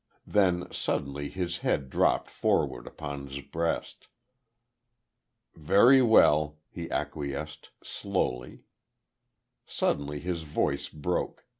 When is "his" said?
1.29-1.59, 3.27-3.39, 10.19-10.41